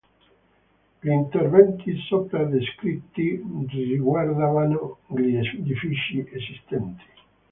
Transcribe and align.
Gli 0.99 1.09
interventi 1.11 1.95
sopra 1.97 2.43
descritti 2.45 3.39
riguardavano 3.71 4.97
gli 5.09 5.35
edifici 5.35 6.25
esistenti. 6.33 7.03